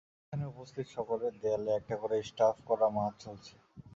[0.23, 3.55] এখানে উপস্থিত সকলের দেয়ালে একটা করে স্টাফ করা মাছ ঝুলছে।